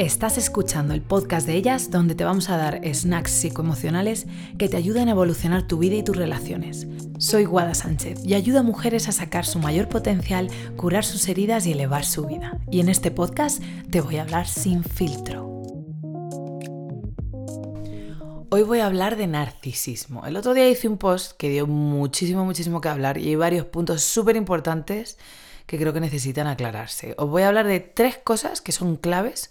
[0.00, 4.26] Estás escuchando el podcast de ellas donde te vamos a dar snacks psicoemocionales
[4.56, 6.86] que te ayuden a evolucionar tu vida y tus relaciones.
[7.18, 11.66] Soy Guada Sánchez y ayudo a mujeres a sacar su mayor potencial, curar sus heridas
[11.66, 12.58] y elevar su vida.
[12.70, 15.44] Y en este podcast te voy a hablar sin filtro.
[18.48, 20.24] Hoy voy a hablar de narcisismo.
[20.24, 23.66] El otro día hice un post que dio muchísimo, muchísimo que hablar y hay varios
[23.66, 25.18] puntos súper importantes
[25.66, 27.14] que creo que necesitan aclararse.
[27.18, 29.50] Os voy a hablar de tres cosas que son claves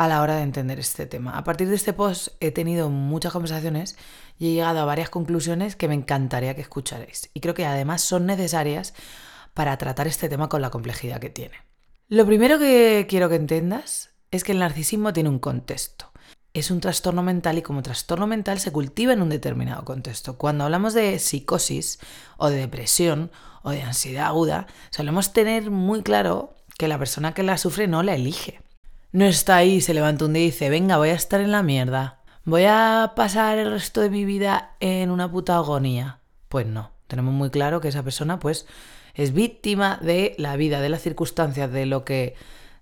[0.00, 1.36] a la hora de entender este tema.
[1.36, 3.98] A partir de este post he tenido muchas conversaciones
[4.38, 7.28] y he llegado a varias conclusiones que me encantaría que escucharais.
[7.34, 8.94] Y creo que además son necesarias
[9.52, 11.56] para tratar este tema con la complejidad que tiene.
[12.08, 16.12] Lo primero que quiero que entiendas es que el narcisismo tiene un contexto.
[16.54, 20.38] Es un trastorno mental y como trastorno mental se cultiva en un determinado contexto.
[20.38, 21.98] Cuando hablamos de psicosis
[22.38, 23.30] o de depresión
[23.62, 28.02] o de ansiedad aguda, solemos tener muy claro que la persona que la sufre no
[28.02, 28.62] la elige.
[29.12, 31.64] No está ahí, se levanta un día y dice, venga, voy a estar en la
[31.64, 32.20] mierda.
[32.44, 36.20] Voy a pasar el resto de mi vida en una puta agonía.
[36.48, 38.66] Pues no, tenemos muy claro que esa persona pues
[39.14, 42.34] es víctima de la vida, de las circunstancias, de lo que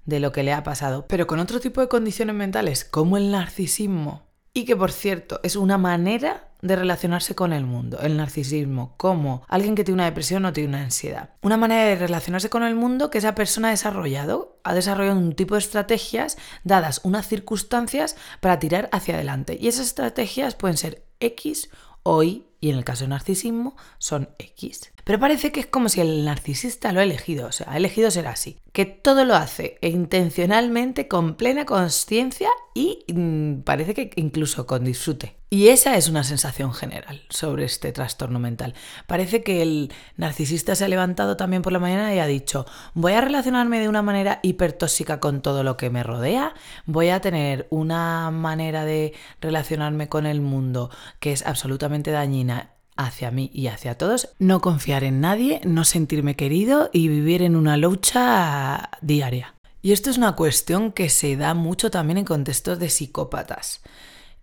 [0.04, 3.30] de lo que le ha pasado, pero con otro tipo de condiciones mentales como el
[3.30, 8.94] narcisismo y que por cierto es una manera de relacionarse con el mundo, el narcisismo,
[8.96, 11.30] como alguien que tiene una depresión o tiene una ansiedad.
[11.40, 15.34] Una manera de relacionarse con el mundo que esa persona ha desarrollado, ha desarrollado un
[15.34, 19.56] tipo de estrategias dadas unas circunstancias para tirar hacia adelante.
[19.60, 21.70] Y esas estrategias pueden ser X
[22.02, 24.92] o Y y en el caso del narcisismo son X.
[25.08, 28.10] Pero parece que es como si el narcisista lo ha elegido, o sea, ha elegido
[28.10, 34.66] ser así, que todo lo hace intencionalmente, con plena conciencia y mm, parece que incluso
[34.66, 35.36] con disfrute.
[35.48, 38.74] Y esa es una sensación general sobre este trastorno mental.
[39.06, 43.14] Parece que el narcisista se ha levantado también por la mañana y ha dicho, voy
[43.14, 46.52] a relacionarme de una manera hipertóxica con todo lo que me rodea,
[46.84, 53.30] voy a tener una manera de relacionarme con el mundo que es absolutamente dañina hacia
[53.30, 57.78] mí y hacia todos, no confiar en nadie, no sentirme querido y vivir en una
[57.78, 59.54] lucha diaria.
[59.80, 63.80] Y esto es una cuestión que se da mucho también en contextos de psicópatas,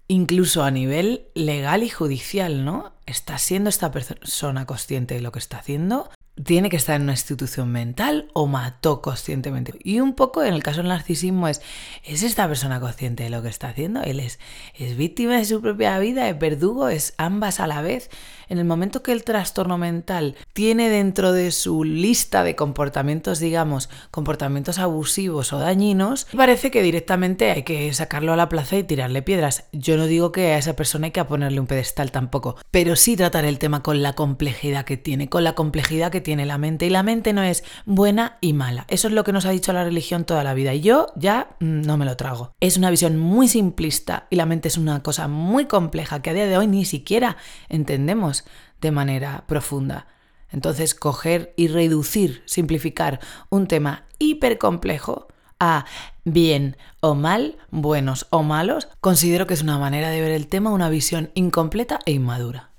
[0.08, 2.94] incluso a nivel legal y judicial, ¿no?
[3.06, 6.10] ¿Está siendo esta persona consciente de lo que está haciendo?
[6.44, 9.74] tiene que estar en una institución mental o mató conscientemente.
[9.84, 11.62] Y un poco en el caso del narcisismo es,
[12.04, 14.02] ¿es esta persona consciente de lo que está haciendo?
[14.02, 14.40] Él es,
[14.74, 18.10] es víctima de su propia vida, es verdugo, es ambas a la vez.
[18.48, 23.90] En el momento que el trastorno mental tiene dentro de su lista de comportamientos, digamos,
[24.12, 29.22] comportamientos abusivos o dañinos, parece que directamente hay que sacarlo a la plaza y tirarle
[29.22, 29.66] piedras.
[29.72, 33.16] Yo no digo que a esa persona hay que ponerle un pedestal tampoco, pero sí
[33.16, 36.86] tratar el tema con la complejidad que tiene, con la complejidad que tiene la mente.
[36.86, 38.86] Y la mente no es buena y mala.
[38.88, 40.74] Eso es lo que nos ha dicho la religión toda la vida.
[40.74, 42.54] Y yo ya mm, no me lo trago.
[42.60, 46.34] Es una visión muy simplista y la mente es una cosa muy compleja que a
[46.34, 47.38] día de hoy ni siquiera
[47.70, 48.35] entendemos
[48.82, 50.08] de manera profunda.
[50.50, 53.20] Entonces, coger y reducir, simplificar
[53.50, 55.28] un tema hiper complejo
[55.60, 55.86] a
[56.24, 60.72] bien o mal, buenos o malos, considero que es una manera de ver el tema,
[60.72, 62.72] una visión incompleta e inmadura.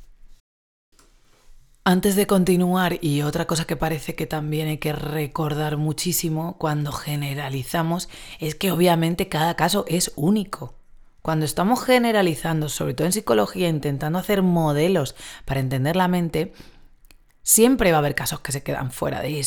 [1.89, 6.91] Antes de continuar, y otra cosa que parece que también hay que recordar muchísimo cuando
[6.91, 8.09] generalizamos,
[8.41, 10.76] es que obviamente cada caso es único.
[11.27, 16.53] Cuando estamos generalizando, sobre todo en psicología, intentando hacer modelos para entender la mente,
[17.43, 19.45] siempre va a haber casos que se quedan fuera de,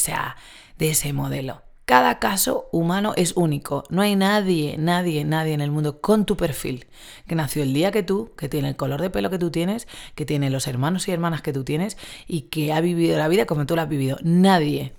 [0.78, 1.62] de ese modelo.
[1.86, 3.86] Cada caso humano es único.
[3.90, 6.88] No hay nadie, nadie, nadie en el mundo con tu perfil
[7.28, 9.88] que nació el día que tú, que tiene el color de pelo que tú tienes,
[10.16, 11.98] que tiene los hermanos y hermanas que tú tienes
[12.28, 14.18] y que ha vivido la vida como tú la has vivido.
[14.22, 14.92] Nadie.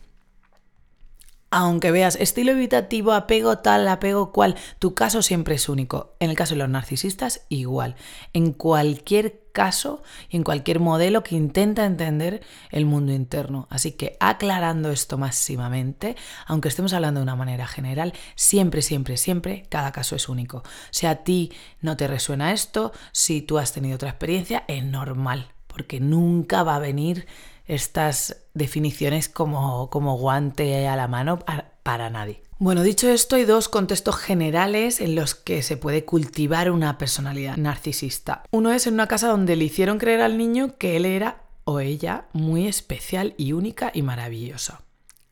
[1.52, 6.14] Aunque veas estilo evitativo, apego tal, apego cual, tu caso siempre es único.
[6.20, 7.96] En el caso de los narcisistas, igual.
[8.32, 12.40] En cualquier caso y en cualquier modelo que intenta entender
[12.70, 13.66] el mundo interno.
[13.68, 16.14] Así que aclarando esto máximamente,
[16.46, 20.62] aunque estemos hablando de una manera general, siempre, siempre, siempre, cada caso es único.
[20.92, 25.50] Si a ti no te resuena esto, si tú has tenido otra experiencia, es normal,
[25.66, 27.26] porque nunca va a venir
[27.70, 31.38] estas definiciones como, como guante a la mano
[31.82, 32.42] para nadie.
[32.58, 37.56] Bueno, dicho esto, hay dos contextos generales en los que se puede cultivar una personalidad
[37.56, 38.42] narcisista.
[38.50, 41.78] Uno es en una casa donde le hicieron creer al niño que él era o
[41.80, 44.78] ella muy especial y única y maravilloso.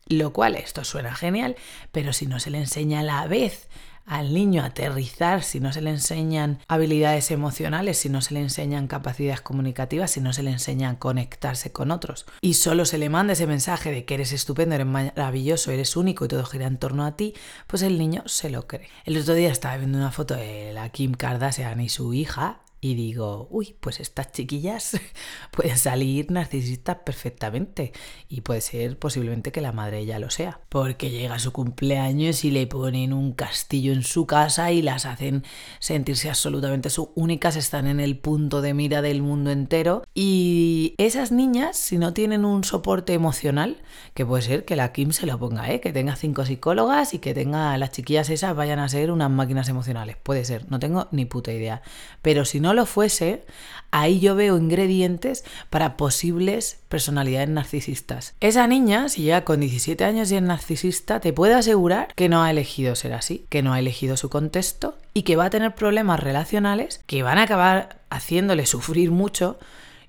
[0.06, 1.56] Lo cual esto suena genial,
[1.92, 3.68] pero si no se le enseña a la vez
[4.08, 8.88] al niño aterrizar si no se le enseñan habilidades emocionales, si no se le enseñan
[8.88, 12.26] capacidades comunicativas, si no se le enseñan conectarse con otros.
[12.40, 16.24] Y solo se le manda ese mensaje de que eres estupendo, eres maravilloso, eres único
[16.24, 17.34] y todo gira en torno a ti,
[17.66, 18.88] pues el niño se lo cree.
[19.04, 22.94] El otro día estaba viendo una foto de la Kim Kardashian y su hija y
[22.94, 24.96] digo, uy, pues estas chiquillas
[25.50, 27.92] pueden salir narcisistas perfectamente
[28.28, 32.50] y puede ser posiblemente que la madre ya lo sea, porque llega su cumpleaños y
[32.50, 35.44] le ponen un castillo en su casa y las hacen
[35.80, 41.32] sentirse absolutamente su únicas, están en el punto de mira del mundo entero y esas
[41.32, 43.78] niñas, si no tienen un soporte emocional,
[44.14, 45.80] que puede ser que la Kim se lo ponga, ¿eh?
[45.80, 49.68] que tenga cinco psicólogas y que tenga las chiquillas esas vayan a ser unas máquinas
[49.68, 51.82] emocionales, puede ser, no tengo ni puta idea,
[52.22, 53.46] pero si no no lo fuese,
[53.92, 58.34] ahí yo veo ingredientes para posibles personalidades narcisistas.
[58.40, 62.42] Esa niña, si llega con 17 años y es narcisista, te puedo asegurar que no
[62.42, 65.74] ha elegido ser así, que no ha elegido su contexto y que va a tener
[65.74, 69.58] problemas relacionales que van a acabar haciéndole sufrir mucho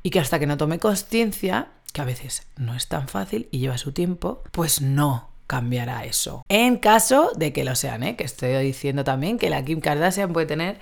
[0.03, 3.59] y que hasta que no tome conciencia, que a veces no es tan fácil y
[3.59, 6.44] lleva su tiempo, pues no cambiará eso.
[6.50, 8.17] En caso de que lo sean, ¿eh?
[8.17, 10.77] que estoy diciendo también que la Kim Kardashian puede tener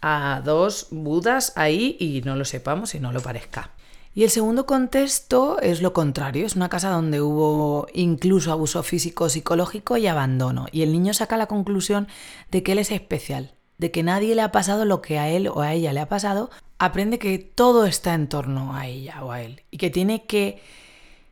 [0.00, 3.70] a dos budas ahí y no lo sepamos y no lo parezca.
[4.16, 9.28] Y el segundo contexto es lo contrario, es una casa donde hubo incluso abuso físico,
[9.28, 10.68] psicológico y abandono.
[10.72, 12.08] Y el niño saca la conclusión
[12.50, 15.48] de que él es especial, de que nadie le ha pasado lo que a él
[15.48, 16.48] o a ella le ha pasado,
[16.78, 20.62] aprende que todo está en torno a ella o a él y que tiene que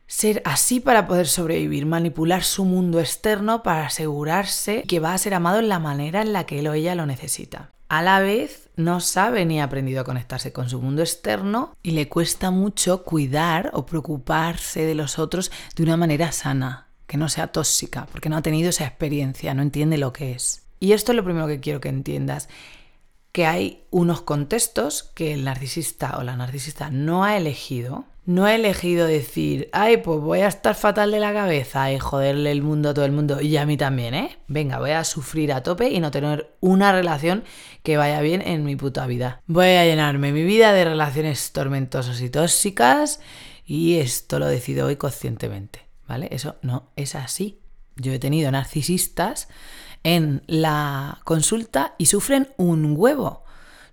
[0.06, 5.32] ser así para poder sobrevivir, manipular su mundo externo para asegurarse que va a ser
[5.32, 8.70] amado en la manera en la que él o ella lo necesita a la vez
[8.76, 13.04] no sabe ni ha aprendido a conectarse con su mundo externo y le cuesta mucho
[13.04, 18.28] cuidar o preocuparse de los otros de una manera sana, que no sea tóxica, porque
[18.28, 20.64] no ha tenido esa experiencia, no entiende lo que es.
[20.80, 22.48] Y esto es lo primero que quiero que entiendas,
[23.30, 28.54] que hay unos contextos que el narcisista o la narcisista no ha elegido no he
[28.54, 32.90] elegido decir, ay, pues voy a estar fatal de la cabeza y joderle el mundo
[32.90, 34.38] a todo el mundo y a mí también, ¿eh?
[34.48, 37.44] Venga, voy a sufrir a tope y no tener una relación
[37.82, 39.42] que vaya bien en mi puta vida.
[39.46, 43.20] Voy a llenarme mi vida de relaciones tormentosas y tóxicas
[43.66, 46.28] y esto lo decido hoy conscientemente, ¿vale?
[46.30, 47.60] Eso no es así.
[47.96, 49.48] Yo he tenido narcisistas
[50.02, 53.43] en la consulta y sufren un huevo.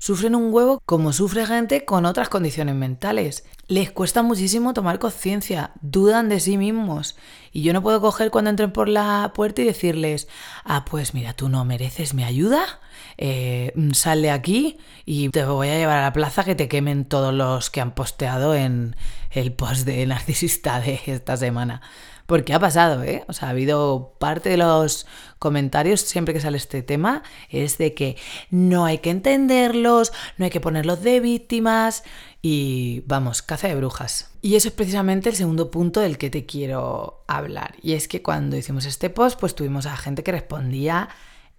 [0.01, 5.71] Sufren un huevo como sufre gente con otras condiciones mentales les cuesta muchísimo tomar conciencia,
[5.80, 7.15] dudan de sí mismos.
[7.53, 10.27] Y yo no puedo coger cuando entren por la puerta y decirles,
[10.65, 12.81] ah, pues mira, tú no mereces mi ayuda,
[13.23, 17.06] eh, sal de aquí y te voy a llevar a la plaza que te quemen
[17.06, 18.95] todos los que han posteado en
[19.29, 21.83] el post de narcisista de esta semana.
[22.25, 23.23] Porque ha pasado, ¿eh?
[23.27, 25.06] O sea, ha habido parte de los
[25.38, 28.18] comentarios siempre que sale este tema es de que
[28.50, 32.03] no hay que entenderlos, no hay que ponerlos de víctimas
[32.41, 34.31] y vamos, caza de brujas.
[34.41, 37.75] Y eso es precisamente el segundo punto del que te quiero hablar.
[37.83, 41.09] Y es que cuando hicimos este post, pues tuvimos a gente que respondía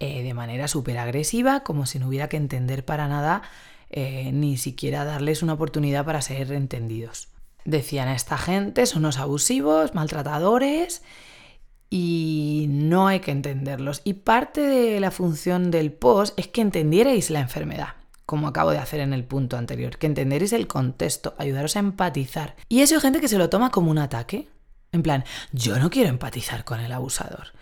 [0.04, 3.43] eh, de manera súper agresiva, como si no hubiera que entender para nada,
[3.88, 7.28] eh, ni siquiera darles una oportunidad para ser entendidos.
[7.64, 11.02] Decían a esta gente son unos abusivos, maltratadores
[11.88, 14.00] y no hay que entenderlos.
[14.02, 17.90] Y parte de la función del post es que entendierais la enfermedad,
[18.26, 22.56] como acabo de hacer en el punto anterior, que entendierais el contexto, ayudaros a empatizar.
[22.69, 24.48] Y eso hay gente que se lo toma como un ataque.
[24.90, 25.22] En plan,
[25.52, 27.52] yo no quiero empatizar con el abusador.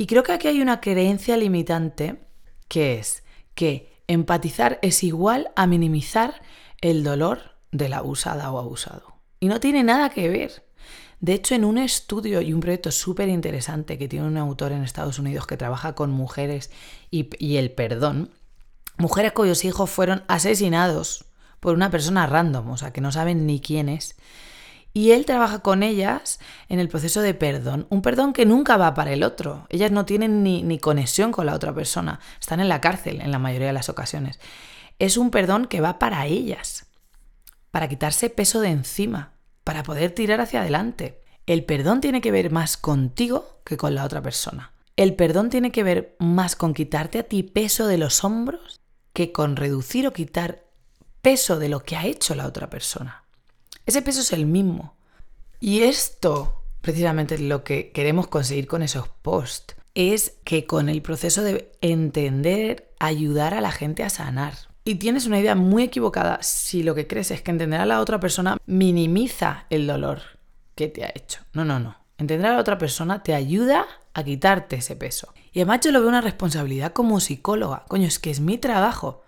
[0.00, 2.22] Y creo que aquí hay una creencia limitante
[2.68, 3.22] que es
[3.54, 6.40] que empatizar es igual a minimizar
[6.80, 9.16] el dolor de la abusada o abusado.
[9.40, 10.64] Y no tiene nada que ver.
[11.20, 14.84] De hecho, en un estudio y un proyecto súper interesante que tiene un autor en
[14.84, 16.70] Estados Unidos que trabaja con mujeres
[17.10, 18.30] y, y, el perdón,
[18.96, 21.26] mujeres cuyos hijos fueron asesinados
[21.60, 24.16] por una persona random, o sea, que no saben ni quién es.
[24.92, 28.94] Y él trabaja con ellas en el proceso de perdón, un perdón que nunca va
[28.94, 29.66] para el otro.
[29.68, 33.38] Ellas no tienen ni, conexión con la otra persona, están en la cárcel en la
[33.38, 34.40] mayoría de las ocasiones.
[34.98, 36.86] Es un perdón que va para ellas
[37.70, 41.22] para quitarse peso de encima, para poder tirar hacia adelante.
[41.46, 44.72] El perdón tiene que ver más contigo que con la otra persona.
[44.96, 48.80] El perdón tiene que ver más con quitarte a ti peso de los hombros
[49.12, 50.64] que con reducir o quitar
[51.22, 53.24] peso de lo que ha hecho la otra persona.
[53.86, 54.94] Ese peso es el mismo.
[55.60, 61.42] Y esto, precisamente lo que queremos conseguir con esos posts, es que con el proceso
[61.42, 64.54] de entender, ayudar a la gente a sanar.
[64.84, 68.00] Y tienes una idea muy equivocada si lo que crees es que entender a la
[68.00, 70.22] otra persona minimiza el dolor
[70.74, 71.40] que te ha hecho.
[71.52, 71.96] No, no, no.
[72.16, 75.32] Entender a la otra persona te ayuda a quitarte ese peso.
[75.52, 77.84] Y además yo lo veo una responsabilidad como psicóloga.
[77.88, 79.22] Coño, es que es mi trabajo.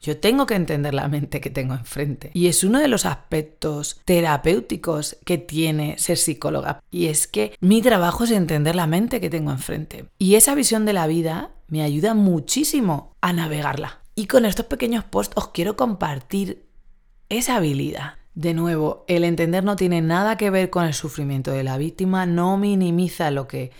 [0.00, 2.30] Yo tengo que entender la mente que tengo enfrente.
[2.32, 6.82] Y es uno de los aspectos terapéuticos que tiene ser psicóloga.
[6.90, 10.06] Y es que mi trabajo es entender la mente que tengo enfrente.
[10.18, 14.00] Y esa visión de la vida me ayuda muchísimo a navegarla.
[14.14, 16.64] Y con estos pequeños posts os quiero compartir
[17.28, 18.14] esa habilidad.
[18.34, 22.24] De nuevo, el entender no tiene nada que ver con el sufrimiento de la víctima,
[22.24, 23.70] no minimiza lo que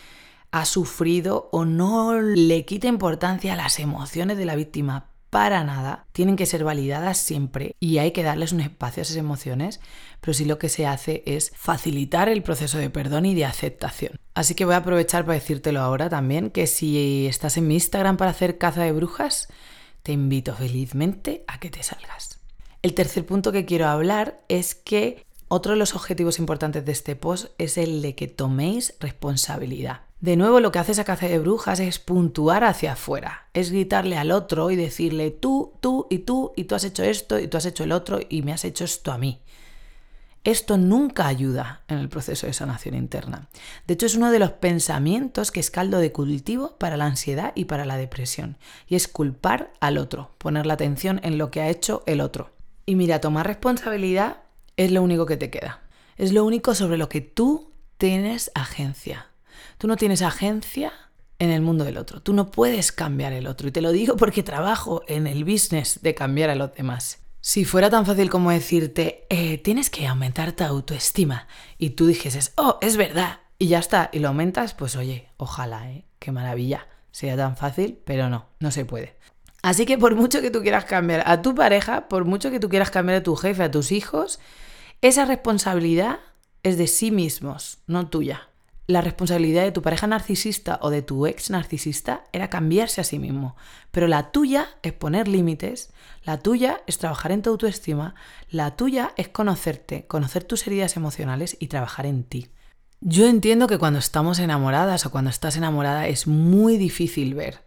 [0.51, 6.07] ha sufrido o no le quita importancia a las emociones de la víctima para nada,
[6.13, 9.81] tienen que ser validadas siempre y hay que darles un espacio a esas emociones,
[10.21, 14.19] pero sí lo que se hace es facilitar el proceso de perdón y de aceptación.
[14.35, 18.17] Así que voy a aprovechar para decírtelo ahora también, que si estás en mi Instagram
[18.17, 19.49] para hacer caza de brujas,
[20.03, 22.41] te invito felizmente a que te salgas.
[22.83, 27.15] El tercer punto que quiero hablar es que otro de los objetivos importantes de este
[27.17, 30.03] post es el de que toméis responsabilidad.
[30.21, 34.19] De nuevo, lo que hace esa caza de brujas es puntuar hacia afuera, es gritarle
[34.19, 37.57] al otro y decirle tú, tú y tú, y tú has hecho esto y tú
[37.57, 39.41] has hecho el otro y me has hecho esto a mí.
[40.45, 43.49] Esto nunca ayuda en el proceso de sanación interna.
[43.87, 47.53] De hecho, es uno de los pensamientos que es caldo de cultivo para la ansiedad
[47.55, 48.59] y para la depresión.
[48.89, 52.51] Y es culpar al otro, poner la atención en lo que ha hecho el otro.
[52.85, 54.39] Y mira, tomar responsabilidad
[54.77, 55.81] es lo único que te queda.
[56.17, 59.30] Es lo único sobre lo que tú tienes agencia.
[59.79, 60.93] Tú no tienes agencia
[61.39, 62.21] en el mundo del otro.
[62.21, 63.69] Tú no puedes cambiar el otro.
[63.69, 67.19] Y te lo digo porque trabajo en el business de cambiar a los demás.
[67.43, 71.49] Si fuera tan fácil como decirte, eh, tienes que aumentar tu autoestima,
[71.79, 75.91] y tú dijeses, oh, es verdad, y ya está, y lo aumentas, pues oye, ojalá,
[75.91, 76.05] ¿eh?
[76.19, 76.87] Qué maravilla.
[77.13, 79.17] Sería tan fácil, pero no, no se puede.
[79.63, 82.69] Así que por mucho que tú quieras cambiar a tu pareja, por mucho que tú
[82.69, 84.39] quieras cambiar a tu jefe, a tus hijos,
[85.01, 86.19] esa responsabilidad
[86.63, 88.50] es de sí mismos, no tuya.
[88.91, 93.21] La responsabilidad de tu pareja narcisista o de tu ex narcisista era cambiarse a sí
[93.21, 93.55] mismo,
[93.93, 95.93] pero la tuya es poner límites,
[96.25, 98.17] la tuya es trabajar en tu autoestima,
[98.51, 102.49] la tuya es conocerte, conocer tus heridas emocionales y trabajar en ti.
[103.01, 107.61] Yo entiendo que cuando estamos enamoradas o cuando estás enamorada es muy difícil ver,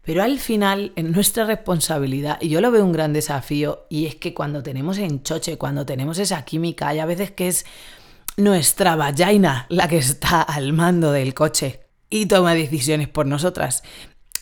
[0.00, 4.14] pero al final, en nuestra responsabilidad, y yo lo veo un gran desafío, y es
[4.14, 7.66] que cuando tenemos enchoche, cuando tenemos esa química, hay a veces que es
[8.36, 13.82] nuestra vagina la que está al mando del coche y toma decisiones por nosotras.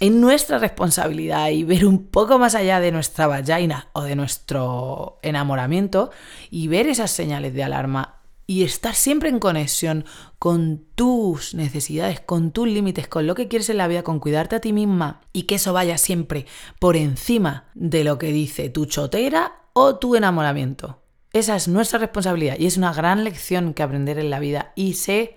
[0.00, 5.18] Es nuestra responsabilidad y ver un poco más allá de nuestra vagina o de nuestro
[5.22, 6.10] enamoramiento
[6.50, 10.04] y ver esas señales de alarma y estar siempre en conexión
[10.38, 14.56] con tus necesidades, con tus límites, con lo que quieres en la vida, con cuidarte
[14.56, 16.46] a ti misma y que eso vaya siempre
[16.80, 21.01] por encima de lo que dice tu chotera o tu enamoramiento.
[21.32, 24.72] Esa es nuestra responsabilidad y es una gran lección que aprender en la vida.
[24.74, 25.36] Y sé,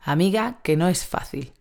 [0.00, 1.52] amiga, que no es fácil,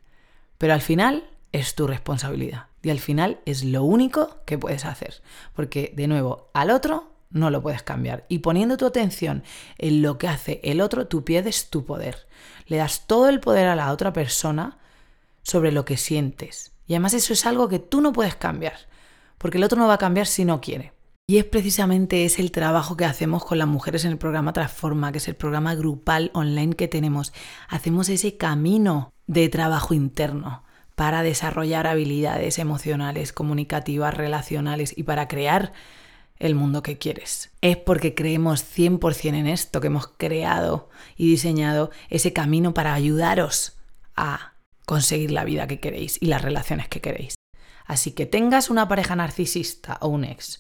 [0.57, 5.21] pero al final es tu responsabilidad y al final es lo único que puedes hacer.
[5.53, 8.25] Porque, de nuevo, al otro no lo puedes cambiar.
[8.29, 9.43] Y poniendo tu atención
[9.77, 12.27] en lo que hace el otro, tú pierdes tu poder.
[12.67, 14.77] Le das todo el poder a la otra persona
[15.43, 16.71] sobre lo que sientes.
[16.87, 18.75] Y además eso es algo que tú no puedes cambiar,
[19.37, 20.94] porque el otro no va a cambiar si no quiere.
[21.27, 25.11] Y es precisamente ese el trabajo que hacemos con las mujeres en el programa Transforma,
[25.11, 27.33] que es el programa grupal online que tenemos.
[27.67, 30.63] Hacemos ese camino de trabajo interno
[30.93, 35.73] para desarrollar habilidades emocionales, comunicativas, relacionales y para crear
[36.37, 37.51] el mundo que quieres.
[37.61, 43.77] Es porque creemos 100% en esto que hemos creado y diseñado ese camino para ayudaros
[44.15, 44.53] a
[44.85, 47.33] conseguir la vida que queréis y las relaciones que queréis.
[47.87, 50.59] Así que tengas una pareja narcisista o un ex,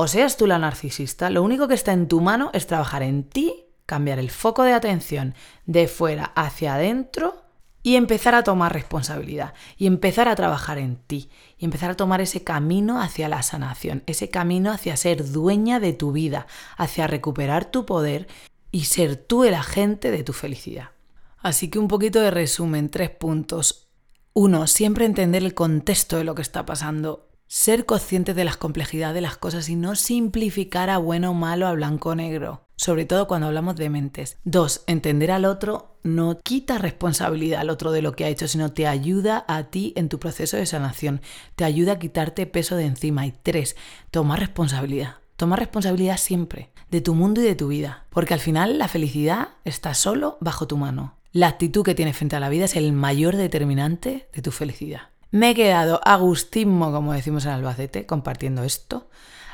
[0.00, 3.22] o seas tú la narcisista, lo único que está en tu mano es trabajar en
[3.22, 5.34] ti, cambiar el foco de atención
[5.66, 7.44] de fuera hacia adentro
[7.82, 11.28] y empezar a tomar responsabilidad y empezar a trabajar en ti
[11.58, 15.92] y empezar a tomar ese camino hacia la sanación, ese camino hacia ser dueña de
[15.92, 16.46] tu vida,
[16.78, 18.26] hacia recuperar tu poder
[18.72, 20.92] y ser tú el agente de tu felicidad.
[21.40, 23.90] Así que un poquito de resumen, tres puntos.
[24.32, 27.29] Uno, siempre entender el contexto de lo que está pasando.
[27.52, 31.66] Ser consciente de las complejidades de las cosas y no simplificar a bueno o malo,
[31.66, 34.38] a blanco o negro sobre todo cuando hablamos de mentes.
[34.44, 38.72] Dos, entender al otro no quita responsabilidad al otro de lo que ha hecho, sino
[38.72, 41.20] te ayuda a ti en tu proceso de sanación,
[41.56, 43.26] te ayuda a quitarte peso de encima.
[43.26, 43.76] Y tres,
[44.10, 45.16] toma responsabilidad.
[45.36, 49.50] Toma responsabilidad siempre de tu mundo y de tu vida, porque al final la felicidad
[49.66, 51.16] está solo bajo tu mano.
[51.32, 55.09] La actitud que tienes frente a la vida es el mayor determinante de tu felicidad.
[55.32, 59.08] Me he quedado agustismo, como decimos en Albacete, compartiendo esto.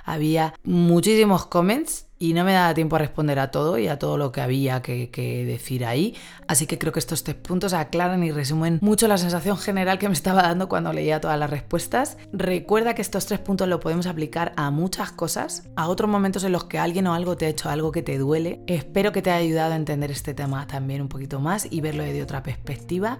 [0.05, 4.17] Había muchísimos comments y no me daba tiempo a responder a todo y a todo
[4.17, 6.15] lo que había que, que, decir ahí.
[6.49, 10.09] Así que creo que estos tres puntos aclaran y resumen mucho la sensación general que
[10.09, 12.17] me estaba dando cuando leía todas las respuestas.
[12.33, 16.53] Recuerda que estos tres puntos lo podemos aplicar a muchas cosas, a otros momentos en
[16.53, 18.63] los que alguien o algo te ha hecho algo que te duele.
[18.67, 22.03] Espero que te haya ayudado a entender este tema también un poquito más y verlo
[22.03, 23.19] desde otra perspectiva.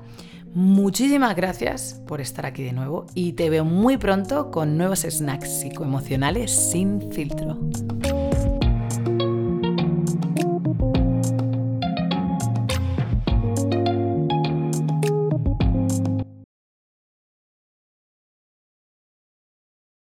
[0.57, 5.61] Muchísimas gracias por estar aquí de nuevo y te veo muy pronto con nuevos snacks
[5.61, 7.59] psicoemocionales sin filtro.